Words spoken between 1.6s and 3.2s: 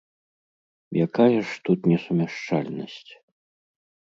тут несумяшчальнасць?